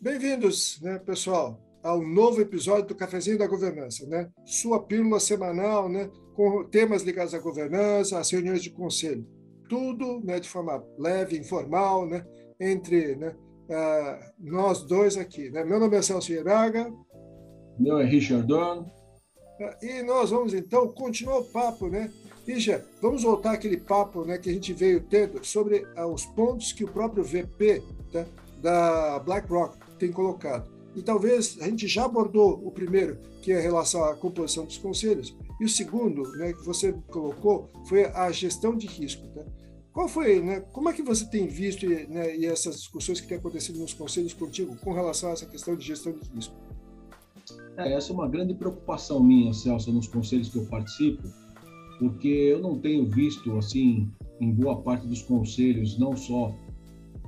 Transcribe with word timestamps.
Bem-vindos, 0.00 0.80
né, 0.80 0.98
pessoal, 0.98 1.60
ao 1.82 2.00
novo 2.00 2.40
episódio 2.40 2.86
do 2.86 2.94
Cafezinho 2.94 3.38
da 3.38 3.46
Governança, 3.46 4.06
né? 4.06 4.30
Sua 4.46 4.82
pílula 4.82 5.20
semanal, 5.20 5.88
né, 5.90 6.10
com 6.34 6.64
temas 6.64 7.02
ligados 7.02 7.34
à 7.34 7.38
governança, 7.38 8.18
às 8.18 8.30
reuniões 8.30 8.62
de 8.62 8.70
conselho. 8.70 9.26
Tudo, 9.68 10.20
né, 10.24 10.40
de 10.40 10.48
forma 10.48 10.82
leve, 10.98 11.38
informal, 11.38 12.06
né, 12.06 12.24
entre, 12.58 13.16
né, 13.16 13.34
uh, 13.68 14.32
nós 14.38 14.82
dois 14.84 15.18
aqui, 15.18 15.50
né? 15.50 15.64
Meu 15.64 15.78
nome 15.78 15.96
é 15.96 16.02
Celso 16.02 16.32
Iraga. 16.32 16.90
Meu 17.78 17.98
é 17.98 18.04
Richard 18.04 18.46
Dorn. 18.46 18.86
Uh, 19.60 19.84
e 19.84 20.02
nós 20.02 20.30
vamos 20.30 20.54
então 20.54 20.88
continuar 20.88 21.38
o 21.38 21.44
papo, 21.44 21.88
né? 21.88 22.10
Richard, 22.46 22.84
vamos 23.00 23.22
voltar 23.22 23.52
aquele 23.52 23.78
papo, 23.78 24.24
né, 24.24 24.36
que 24.36 24.50
a 24.50 24.52
gente 24.52 24.72
veio 24.74 25.00
tendo 25.00 25.42
sobre 25.44 25.86
uh, 25.96 26.06
os 26.06 26.26
pontos 26.26 26.72
que 26.72 26.84
o 26.84 26.88
próprio 26.88 27.24
VP 27.24 27.82
tá, 28.12 28.26
da 28.60 29.18
BlackRock 29.20 29.78
tem 29.98 30.12
colocado. 30.12 30.70
E 30.94 31.02
talvez 31.02 31.56
a 31.60 31.64
gente 31.64 31.88
já 31.88 32.04
abordou 32.04 32.60
o 32.64 32.70
primeiro, 32.70 33.18
que 33.42 33.52
é 33.52 33.58
a 33.58 33.60
relação 33.60 34.04
à 34.04 34.14
composição 34.14 34.64
dos 34.64 34.76
conselhos, 34.76 35.34
e 35.60 35.64
o 35.64 35.68
segundo, 35.68 36.22
né, 36.36 36.52
que 36.52 36.64
você 36.64 36.92
colocou, 37.08 37.68
foi 37.88 38.04
a 38.04 38.30
gestão 38.30 38.76
de 38.76 38.86
risco. 38.86 39.26
Né? 39.34 39.44
Qual 39.92 40.08
foi, 40.08 40.40
né, 40.40 40.60
como 40.72 40.88
é 40.88 40.92
que 40.92 41.02
você 41.02 41.24
tem 41.24 41.46
visto 41.46 41.86
né, 41.86 42.36
e 42.36 42.46
essas 42.46 42.76
discussões 42.76 43.20
que 43.20 43.28
têm 43.28 43.38
acontecido 43.38 43.78
nos 43.78 43.94
conselhos 43.94 44.34
contigo 44.34 44.76
com 44.76 44.92
relação 44.92 45.30
a 45.30 45.32
essa 45.32 45.46
questão 45.46 45.74
de 45.74 45.84
gestão 45.84 46.12
de 46.12 46.28
risco? 46.30 46.54
É, 47.76 47.92
essa 47.92 48.12
é 48.12 48.14
uma 48.14 48.28
grande 48.28 48.54
preocupação 48.54 49.22
minha, 49.22 49.52
Celso, 49.52 49.92
nos 49.92 50.08
conselhos 50.08 50.48
que 50.48 50.58
eu 50.58 50.66
participo, 50.66 51.22
porque 51.98 52.28
eu 52.28 52.60
não 52.60 52.78
tenho 52.78 53.06
visto, 53.06 53.56
assim, 53.56 54.10
em 54.40 54.52
boa 54.52 54.80
parte 54.80 55.06
dos 55.06 55.22
conselhos, 55.22 55.98
não 55.98 56.16
só 56.16 56.54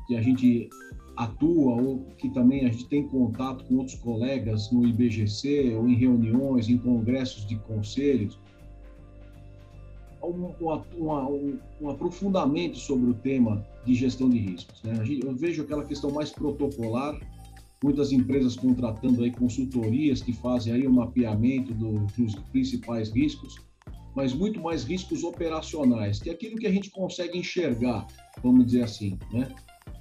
que 0.06 0.16
a 0.16 0.22
gente 0.22 0.68
atua 1.16 1.80
ou 1.80 2.04
que 2.18 2.28
também 2.30 2.66
a 2.66 2.68
gente 2.68 2.86
tem 2.88 3.08
contato 3.08 3.64
com 3.64 3.76
outros 3.76 3.96
colegas 3.96 4.70
no 4.70 4.86
IBGC 4.86 5.74
ou 5.74 5.88
em 5.88 5.94
reuniões, 5.94 6.68
em 6.68 6.78
congressos 6.78 7.46
de 7.46 7.56
conselhos, 7.56 8.38
um, 10.22 10.52
um, 10.60 11.58
um, 11.80 11.90
aprofundamento 11.90 12.76
sobre 12.76 13.10
o 13.10 13.14
tema 13.14 13.64
de 13.84 13.94
gestão 13.94 14.28
de 14.28 14.38
riscos. 14.38 14.82
Né? 14.82 15.04
Eu 15.22 15.34
vejo 15.34 15.62
aquela 15.62 15.84
questão 15.84 16.10
mais 16.10 16.30
protocolar, 16.30 17.18
muitas 17.86 18.10
empresas 18.10 18.56
contratando 18.56 19.22
aí 19.22 19.30
consultorias 19.30 20.20
que 20.20 20.32
fazem 20.32 20.72
aí 20.72 20.86
o 20.88 20.92
mapeamento 20.92 21.72
do, 21.72 21.92
dos 22.18 22.34
principais 22.50 23.10
riscos, 23.10 23.54
mas 24.12 24.34
muito 24.34 24.60
mais 24.60 24.82
riscos 24.82 25.22
operacionais, 25.22 26.18
que 26.18 26.28
é 26.28 26.32
aquilo 26.32 26.56
que 26.56 26.66
a 26.66 26.72
gente 26.72 26.90
consegue 26.90 27.38
enxergar, 27.38 28.04
vamos 28.42 28.66
dizer 28.66 28.82
assim, 28.82 29.16
né? 29.32 29.48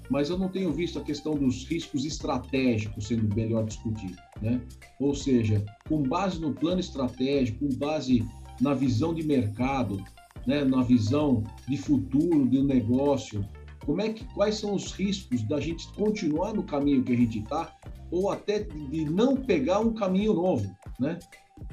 mas 0.09 0.31
eu 0.31 0.37
não 0.37 0.49
tenho 0.49 0.73
visto 0.73 0.97
a 0.97 1.03
questão 1.03 1.35
dos 1.35 1.63
riscos 1.65 2.05
estratégicos 2.05 3.07
sendo 3.07 3.35
melhor 3.35 3.65
discutido, 3.65 4.17
né? 4.41 4.59
Ou 4.99 5.13
seja, 5.13 5.63
com 5.87 6.01
base 6.01 6.39
no 6.39 6.53
plano 6.53 6.79
estratégico, 6.79 7.67
com 7.67 7.75
base 7.75 8.25
na 8.61 8.73
visão 8.73 9.13
de 9.13 9.23
mercado, 9.23 10.03
né, 10.47 10.63
na 10.63 10.81
visão 10.81 11.43
de 11.67 11.77
futuro 11.77 12.45
do 12.45 12.63
negócio, 12.63 13.45
como 13.85 14.01
é 14.01 14.11
que 14.11 14.25
quais 14.33 14.55
são 14.55 14.73
os 14.73 14.91
riscos 14.91 15.41
da 15.43 15.59
gente 15.59 15.91
continuar 15.93 16.53
no 16.53 16.63
caminho 16.63 17.03
que 17.03 17.13
a 17.13 17.17
gente 17.17 17.39
está 17.39 17.75
ou 18.11 18.29
até 18.29 18.59
de 18.59 19.05
não 19.05 19.35
pegar 19.35 19.79
um 19.79 19.93
caminho 19.93 20.33
novo, 20.33 20.75
né? 20.99 21.19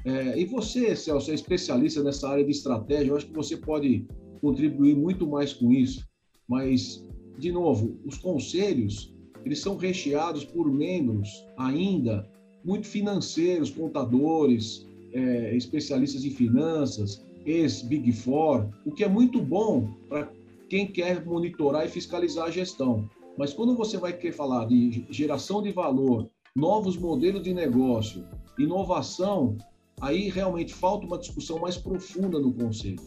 É, 0.04 0.38
e 0.38 0.44
você, 0.44 0.94
Celso, 0.94 1.30
é 1.30 1.34
especialista 1.34 2.02
nessa 2.02 2.28
área 2.28 2.44
de 2.44 2.50
estratégia, 2.50 3.10
eu 3.10 3.16
acho 3.16 3.26
que 3.26 3.34
você 3.34 3.56
pode 3.56 4.06
contribuir 4.40 4.96
muito 4.96 5.26
mais 5.26 5.52
com 5.52 5.72
isso, 5.72 6.06
mas 6.48 7.04
de 7.38 7.50
novo, 7.50 7.98
os 8.04 8.18
conselhos, 8.18 9.14
eles 9.44 9.58
são 9.60 9.76
recheados 9.76 10.44
por 10.44 10.70
membros 10.70 11.28
ainda 11.56 12.28
muito 12.64 12.86
financeiros, 12.86 13.70
contadores, 13.70 14.86
é, 15.12 15.56
especialistas 15.56 16.24
em 16.24 16.30
finanças, 16.30 17.24
ex-Big 17.44 18.12
Four, 18.12 18.68
o 18.86 18.92
que 18.92 19.02
é 19.02 19.08
muito 19.08 19.40
bom 19.40 19.88
para 20.08 20.30
quem 20.72 20.86
quer 20.86 21.22
monitorar 21.22 21.84
e 21.84 21.90
fiscalizar 21.90 22.46
a 22.46 22.50
gestão. 22.50 23.06
Mas 23.36 23.52
quando 23.52 23.76
você 23.76 23.98
vai 23.98 24.10
querer 24.16 24.32
falar 24.32 24.64
de 24.64 25.06
geração 25.10 25.60
de 25.60 25.70
valor, 25.70 26.30
novos 26.56 26.96
modelos 26.96 27.42
de 27.42 27.52
negócio, 27.52 28.26
inovação, 28.58 29.54
aí 30.00 30.30
realmente 30.30 30.72
falta 30.72 31.06
uma 31.06 31.18
discussão 31.18 31.58
mais 31.58 31.76
profunda 31.76 32.38
no 32.38 32.54
conselho. 32.54 33.02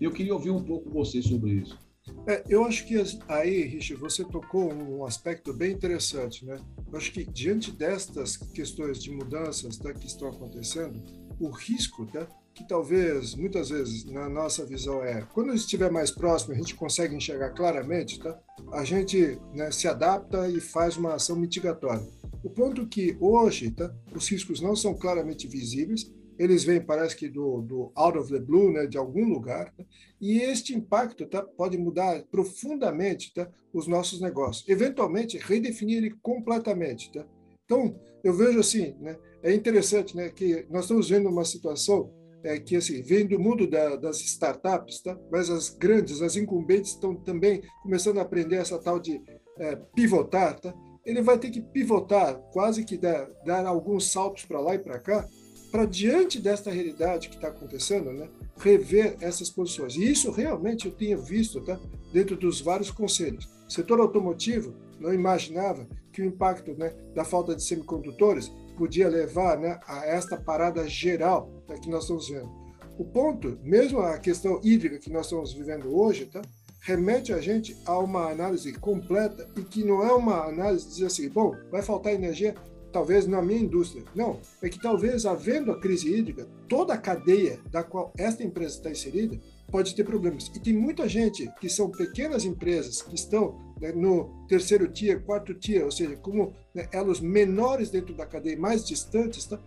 Eu 0.00 0.10
queria 0.10 0.32
ouvir 0.32 0.50
um 0.50 0.64
pouco 0.64 0.88
você 0.88 1.20
sobre 1.20 1.60
isso. 1.60 1.78
É, 2.26 2.42
eu 2.48 2.64
acho 2.64 2.86
que 2.86 2.94
aí, 3.28 3.64
Richard, 3.66 4.00
você 4.00 4.24
tocou 4.24 4.72
um 4.72 5.04
aspecto 5.04 5.52
bem 5.52 5.72
interessante, 5.72 6.46
né? 6.46 6.58
Eu 6.90 6.96
acho 6.96 7.12
que 7.12 7.22
diante 7.22 7.70
destas 7.70 8.38
questões 8.38 9.02
de 9.02 9.10
mudanças 9.10 9.76
tá, 9.76 9.92
que 9.92 10.06
estão 10.06 10.28
acontecendo, 10.28 10.98
o 11.38 11.50
risco, 11.50 12.06
tá, 12.06 12.26
que 12.60 12.68
talvez 12.68 13.34
muitas 13.34 13.70
vezes 13.70 14.04
na 14.04 14.28
nossa 14.28 14.66
visão 14.66 15.02
é, 15.02 15.22
quando 15.32 15.54
estiver 15.54 15.90
mais 15.90 16.10
próximo, 16.10 16.52
a 16.52 16.56
gente 16.56 16.74
consegue 16.74 17.14
enxergar 17.14 17.50
claramente, 17.50 18.20
tá? 18.20 18.38
A 18.72 18.84
gente 18.84 19.40
né, 19.54 19.70
se 19.70 19.88
adapta 19.88 20.46
e 20.46 20.60
faz 20.60 20.98
uma 20.98 21.14
ação 21.14 21.36
mitigatória. 21.36 22.06
O 22.44 22.50
ponto 22.50 22.86
que 22.86 23.16
hoje, 23.18 23.70
tá, 23.70 23.90
os 24.14 24.28
riscos 24.28 24.60
não 24.60 24.76
são 24.76 24.94
claramente 24.94 25.48
visíveis, 25.48 26.12
eles 26.38 26.62
vêm, 26.62 26.82
parece 26.82 27.16
que 27.16 27.28
do, 27.28 27.62
do 27.62 27.92
out 27.94 28.18
of 28.18 28.30
the 28.30 28.38
blue, 28.38 28.70
né, 28.70 28.86
de 28.86 28.98
algum 28.98 29.24
lugar, 29.26 29.72
né? 29.78 29.86
e 30.20 30.40
este 30.40 30.74
impacto 30.74 31.26
tá, 31.26 31.42
pode 31.42 31.78
mudar 31.78 32.22
profundamente 32.30 33.32
tá, 33.32 33.50
os 33.72 33.86
nossos 33.86 34.20
negócios, 34.20 34.68
eventualmente 34.68 35.38
redefinir 35.38 35.98
ele 35.98 36.14
completamente. 36.22 37.10
Tá? 37.10 37.26
Então, 37.64 37.98
eu 38.22 38.34
vejo 38.34 38.60
assim, 38.60 38.94
né, 39.00 39.18
é 39.42 39.54
interessante 39.54 40.14
né, 40.14 40.28
que 40.28 40.66
nós 40.68 40.84
estamos 40.84 41.08
vendo 41.08 41.30
uma 41.30 41.44
situação 41.44 42.19
é, 42.42 42.58
que 42.58 42.76
assim, 42.76 43.02
vem 43.02 43.26
do 43.26 43.38
mundo 43.38 43.66
da, 43.66 43.96
das 43.96 44.20
startups, 44.20 45.00
tá? 45.00 45.18
mas 45.30 45.50
as 45.50 45.68
grandes, 45.68 46.22
as 46.22 46.36
incumbentes 46.36 46.92
estão 46.92 47.14
também 47.14 47.62
começando 47.82 48.18
a 48.18 48.22
aprender 48.22 48.56
essa 48.56 48.78
tal 48.78 48.98
de 48.98 49.20
é, 49.58 49.76
pivotar. 49.94 50.58
Tá? 50.58 50.74
Ele 51.04 51.22
vai 51.22 51.38
ter 51.38 51.50
que 51.50 51.60
pivotar, 51.60 52.36
quase 52.52 52.84
que 52.84 52.96
dar, 52.96 53.28
dar 53.44 53.66
alguns 53.66 54.10
saltos 54.10 54.44
para 54.44 54.60
lá 54.60 54.74
e 54.74 54.78
para 54.78 54.98
cá, 54.98 55.26
para 55.70 55.84
diante 55.84 56.40
desta 56.40 56.70
realidade 56.70 57.28
que 57.28 57.36
está 57.36 57.48
acontecendo, 57.48 58.12
né, 58.12 58.28
rever 58.58 59.16
essas 59.20 59.48
posições. 59.48 59.94
E 59.94 60.10
isso 60.10 60.30
realmente 60.30 60.86
eu 60.86 60.92
tinha 60.92 61.16
visto 61.16 61.60
tá, 61.60 61.78
dentro 62.12 62.36
dos 62.36 62.60
vários 62.60 62.90
conselhos. 62.90 63.48
Setor 63.68 64.00
automotivo 64.00 64.74
não 65.00 65.12
imaginava 65.12 65.86
que 66.12 66.22
o 66.22 66.24
impacto 66.24 66.74
né, 66.76 66.92
da 67.14 67.24
falta 67.24 67.56
de 67.56 67.64
semicondutores 67.64 68.52
podia 68.76 69.08
levar 69.08 69.58
né, 69.58 69.80
a 69.86 70.06
esta 70.06 70.36
parada 70.36 70.86
geral 70.88 71.50
tá, 71.66 71.74
que 71.74 71.88
nós 71.88 72.04
estamos 72.04 72.28
vendo. 72.28 72.50
O 72.98 73.04
ponto, 73.04 73.58
mesmo 73.62 74.00
a 74.00 74.18
questão 74.18 74.60
hídrica 74.62 74.98
que 74.98 75.10
nós 75.10 75.26
estamos 75.26 75.52
vivendo 75.52 75.94
hoje, 75.96 76.26
tá, 76.26 76.42
remete 76.80 77.32
a 77.32 77.40
gente 77.40 77.76
a 77.86 77.98
uma 77.98 78.30
análise 78.30 78.72
completa 78.74 79.48
e 79.56 79.62
que 79.62 79.84
não 79.84 80.02
é 80.02 80.12
uma 80.12 80.46
análise 80.46 80.84
de 80.84 80.90
dizer 80.92 81.06
assim, 81.06 81.28
bom, 81.28 81.54
vai 81.70 81.82
faltar 81.82 82.12
energia, 82.12 82.54
talvez 82.92 83.26
na 83.26 83.40
minha 83.40 83.60
indústria. 83.60 84.04
Não, 84.14 84.40
é 84.62 84.68
que 84.68 84.80
talvez 84.80 85.24
havendo 85.24 85.70
a 85.72 85.80
crise 85.80 86.12
hídrica, 86.12 86.46
toda 86.68 86.94
a 86.94 86.98
cadeia 86.98 87.58
da 87.70 87.82
qual 87.82 88.12
esta 88.16 88.42
empresa 88.42 88.76
está 88.76 88.90
inserida 88.90 89.38
pode 89.70 89.94
ter 89.94 90.04
problemas. 90.04 90.50
E 90.54 90.60
tem 90.60 90.74
muita 90.74 91.08
gente 91.08 91.50
que 91.60 91.68
são 91.68 91.90
pequenas 91.90 92.44
empresas 92.44 93.02
que 93.02 93.14
estão 93.14 93.58
né, 93.80 93.92
no 93.92 94.46
terceiro 94.48 94.88
tier, 94.88 95.22
quarto 95.22 95.54
tier, 95.54 95.84
ou 95.84 95.90
seja, 95.90 96.16
como 96.16 96.52
né, 96.74 96.88
elas 96.92 97.20
menores 97.20 97.90
dentro 97.90 98.14
da 98.14 98.26
cadeia, 98.26 98.58
mais 98.58 98.86
distantes, 98.86 99.46
tá? 99.46 99.58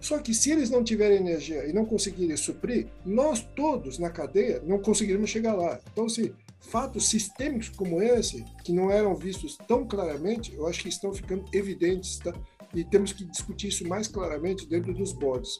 Só 0.00 0.18
que 0.18 0.32
se 0.32 0.50
eles 0.50 0.70
não 0.70 0.82
tiverem 0.82 1.18
energia 1.18 1.66
e 1.66 1.74
não 1.74 1.84
conseguirem 1.84 2.34
suprir, 2.36 2.86
nós 3.04 3.46
todos 3.54 3.98
na 3.98 4.08
cadeia 4.08 4.62
não 4.66 4.78
conseguiremos 4.78 5.28
chegar 5.28 5.52
lá. 5.52 5.78
Então, 5.92 6.08
se 6.08 6.34
fatos 6.58 7.08
sistêmicos 7.08 7.68
como 7.68 8.00
esse, 8.00 8.42
que 8.64 8.72
não 8.72 8.90
eram 8.90 9.14
vistos 9.14 9.58
tão 9.68 9.86
claramente, 9.86 10.54
eu 10.54 10.66
acho 10.66 10.82
que 10.82 10.88
estão 10.88 11.12
ficando 11.12 11.44
evidentes, 11.52 12.18
tá? 12.18 12.32
e 12.74 12.84
temos 12.84 13.12
que 13.12 13.24
discutir 13.24 13.68
isso 13.68 13.86
mais 13.86 14.06
claramente 14.06 14.66
dentro 14.66 14.94
dos 14.94 15.12
boards. 15.12 15.58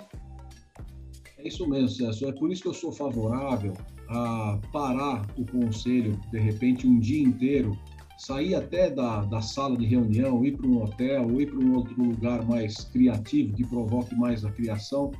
É 1.43 1.49
isso 1.49 1.67
mesmo, 1.67 1.89
Celso. 1.89 2.29
É 2.29 2.33
por 2.33 2.53
isso 2.53 2.63
que 2.63 2.69
eu 2.69 2.75
sou 2.75 2.93
favorável 2.93 3.73
a 4.11 4.59
parar 4.71 5.27
o 5.39 5.47
conselho, 5.47 6.21
de 6.31 6.39
repente, 6.39 6.87
um 6.87 6.99
dia 6.99 7.23
inteiro, 7.23 7.79
sair 8.19 8.55
até 8.55 8.91
da, 8.91 9.25
da 9.25 9.41
sala 9.41 9.75
de 9.79 9.87
reunião, 9.87 10.45
ir 10.45 10.59
para 10.59 10.67
um 10.67 10.83
hotel, 10.83 11.27
ou 11.31 11.41
ir 11.41 11.47
para 11.47 11.59
um 11.59 11.77
outro 11.77 12.03
lugar 12.03 12.45
mais 12.47 12.85
criativo, 12.85 13.55
que 13.55 13.67
provoque 13.67 14.15
mais 14.15 14.45
a 14.45 14.51
criação, 14.51 15.13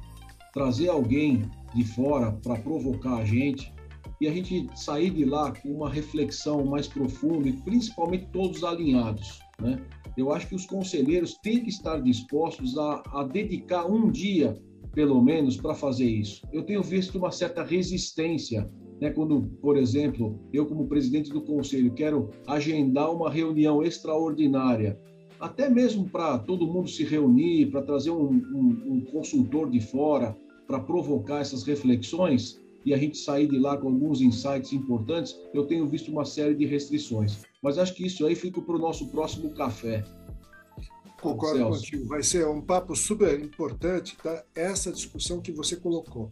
trazer 0.53 0.89
alguém 0.89 1.43
de 1.75 1.85
fora 1.85 2.33
para 2.33 2.57
provocar 2.57 3.17
a 3.17 3.25
gente 3.25 3.73
e 4.21 4.29
a 4.29 4.33
gente 4.33 4.69
sair 4.75 5.09
de 5.11 5.25
lá 5.25 5.51
com 5.53 5.71
uma 5.71 5.89
reflexão 5.89 6.67
mais 6.67 6.87
profunda 6.87 7.49
e 7.49 7.53
principalmente 7.53 8.29
todos 8.31 8.63
alinhados, 8.63 9.41
né? 9.59 9.81
Eu 10.19 10.33
acho 10.33 10.49
que 10.49 10.55
os 10.55 10.67
conselheiros 10.67 11.39
têm 11.43 11.63
que 11.63 11.71
estar 11.71 11.99
dispostos 12.03 12.77
a, 12.77 13.03
a 13.15 13.25
dedicar 13.25 13.87
um 13.87 14.11
dia 14.11 14.61
pelo 14.93 15.23
menos, 15.23 15.57
para 15.57 15.75
fazer 15.75 16.09
isso. 16.09 16.47
Eu 16.53 16.63
tenho 16.63 16.83
visto 16.83 17.19
uma 17.19 17.31
certa 17.31 17.63
resistência 17.63 18.67
né, 19.01 19.11
quando, 19.11 19.43
por 19.63 19.77
exemplo, 19.77 20.39
eu, 20.53 20.67
como 20.67 20.87
presidente 20.87 21.31
do 21.31 21.41
conselho, 21.41 21.95
quero 21.95 22.31
agendar 22.47 23.11
uma 23.13 23.31
reunião 23.31 23.83
extraordinária, 23.83 25.01
até 25.41 25.71
mesmo 25.71 26.09
para 26.09 26.39
todo 26.39 26.67
mundo 26.67 26.89
se 26.89 27.03
reunir, 27.03 27.71
para 27.71 27.83
trazer 27.83 28.11
um, 28.11 28.31
um, 28.31 28.83
um, 28.87 29.01
consultor 29.11 29.71
de 29.71 29.81
fora, 29.81 30.37
para 30.67 30.79
provocar 30.79 31.41
essas 31.41 31.65
reflexões 31.65 32.61
e 32.85 32.93
a 32.95 32.97
gente 32.97 33.17
sair 33.17 33.49
de 33.49 33.59
lá 33.59 33.77
com 33.77 33.89
alguns 33.89 34.21
insights 34.21 34.73
importantes, 34.73 35.39
eu 35.53 35.67
tenho 35.67 35.87
visto 35.87 36.11
uma 36.11 36.25
série 36.25 36.55
de 36.55 36.67
restrições. 36.67 37.43
Mas 37.63 37.79
acho 37.79 37.95
que 37.95 38.07
isso 38.07 38.25
aí 38.27 38.35
fica 38.35 38.61
para 38.61 38.77
o 38.77 38.79
nosso 38.79 39.09
próximo 39.11 39.51
café. 39.51 40.05
Concordo 41.21 41.69
contigo. 41.69 42.07
Vai 42.07 42.23
ser 42.23 42.47
um 42.47 42.61
papo 42.61 42.95
super 42.97 43.39
importante, 43.39 44.17
tá? 44.23 44.45
Essa 44.55 44.93
discussão 44.93 45.41
que 45.41 45.53
você 45.53 45.77
colocou. 45.77 46.31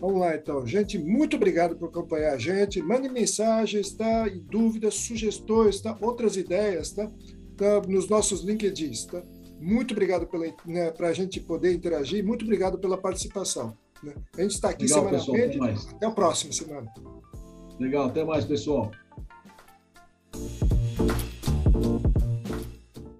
Vamos 0.00 0.20
lá, 0.20 0.34
então. 0.34 0.66
Gente, 0.66 0.98
muito 0.98 1.36
obrigado 1.36 1.76
por 1.76 1.88
acompanhar 1.88 2.32
a 2.32 2.38
gente. 2.38 2.80
Mande 2.80 3.08
mensagens, 3.08 3.92
tá? 3.92 4.26
E 4.28 4.40
dúvidas, 4.40 4.94
sugestões, 4.94 5.80
tá? 5.80 5.96
Outras 6.00 6.36
ideias, 6.36 6.90
tá? 6.90 7.10
tá? 7.56 7.82
Nos 7.86 8.08
nossos 8.08 8.42
LinkedIns, 8.42 9.04
tá? 9.04 9.22
Muito 9.60 9.92
obrigado 9.92 10.26
pela, 10.26 10.46
né, 10.66 10.90
para 10.90 11.08
a 11.08 11.12
gente 11.12 11.38
poder 11.38 11.74
interagir. 11.74 12.24
Muito 12.24 12.44
obrigado 12.44 12.78
pela 12.78 12.96
participação. 12.96 13.76
Né? 14.02 14.14
A 14.38 14.40
gente 14.40 14.52
está 14.52 14.70
aqui 14.70 14.84
Legal, 14.84 14.98
semanalmente. 15.00 15.58
Pessoal, 15.58 15.70
até, 15.70 15.96
até 15.96 16.06
a 16.06 16.10
próxima 16.10 16.52
semana. 16.52 16.90
Legal, 17.78 18.06
até 18.06 18.24
mais, 18.24 18.46
pessoal. 18.46 18.90